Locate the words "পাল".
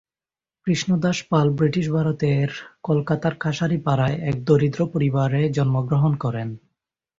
1.29-1.47